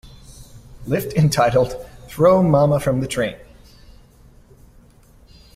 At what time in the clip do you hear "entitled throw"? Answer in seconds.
1.15-2.41